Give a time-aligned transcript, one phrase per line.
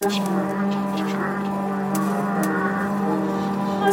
[0.00, 0.34] 不弃不离，
[3.80, 3.90] 不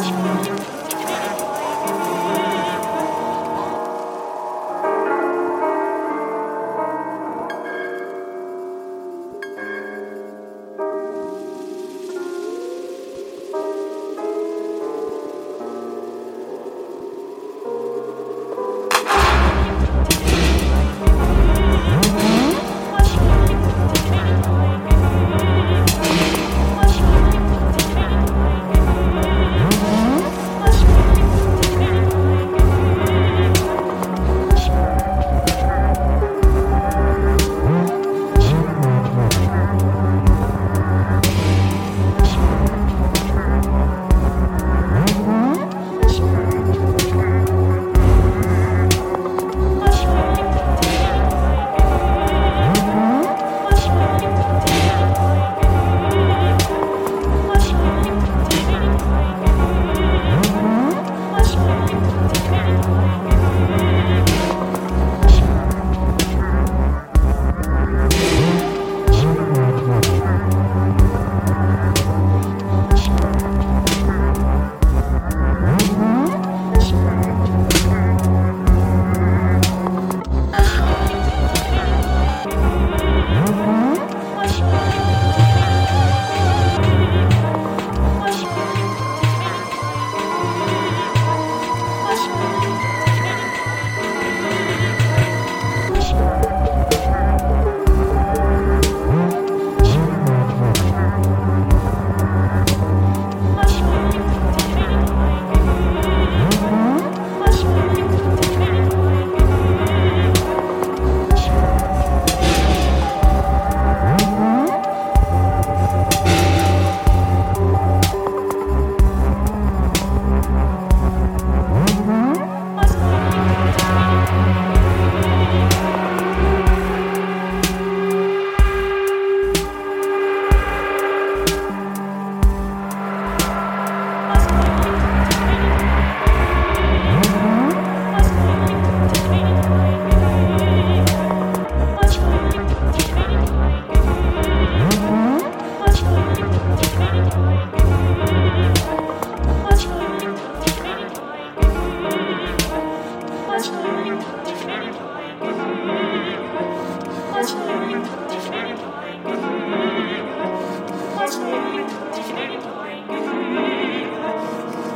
[0.00, 0.63] 弃不离。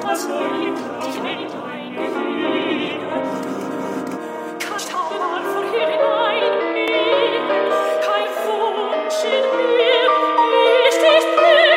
[0.09, 1.68] was for you,